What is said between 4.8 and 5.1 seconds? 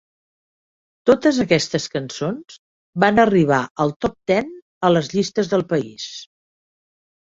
a